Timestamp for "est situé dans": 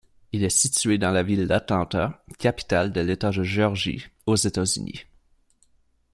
0.43-1.11